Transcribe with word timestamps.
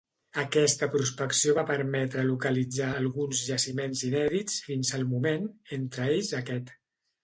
Aquesta 0.43 0.87
prospecció 0.95 1.55
va 1.57 1.65
permetre 1.67 2.25
localitzar 2.31 2.89
alguns 3.03 3.45
jaciments 3.53 4.05
inèdits 4.11 4.59
fins 4.69 4.99
al 5.01 5.09
moment, 5.15 5.51
entre 5.83 6.13
ells 6.13 6.39
aquest. 6.45 6.79